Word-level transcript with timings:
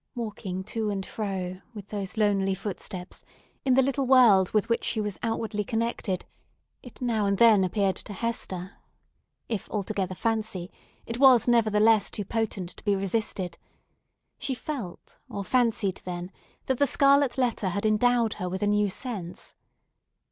Walking 0.15 0.63
to 0.63 0.89
and 0.89 1.05
fro, 1.05 1.61
with 1.75 1.89
those 1.89 2.17
lonely 2.17 2.55
footsteps, 2.55 3.23
in 3.63 3.75
the 3.75 3.83
little 3.83 4.07
world 4.07 4.49
with 4.49 4.67
which 4.67 4.83
she 4.83 4.99
was 4.99 5.19
outwardly 5.21 5.63
connected, 5.63 6.25
it 6.81 6.99
now 7.03 7.27
and 7.27 7.37
then 7.37 7.63
appeared 7.63 7.97
to 7.97 8.11
Hester—if 8.13 9.69
altogether 9.69 10.15
fancy, 10.15 10.71
it 11.05 11.19
was 11.19 11.47
nevertheless 11.47 12.09
too 12.09 12.25
potent 12.25 12.69
to 12.77 12.83
be 12.83 12.95
resisted—she 12.95 14.55
felt 14.55 15.19
or 15.29 15.43
fancied, 15.45 16.01
then, 16.03 16.31
that 16.65 16.79
the 16.79 16.87
scarlet 16.87 17.37
letter 17.37 17.69
had 17.69 17.85
endowed 17.85 18.33
her 18.41 18.49
with 18.49 18.63
a 18.63 18.67
new 18.67 18.89
sense. 18.89 19.53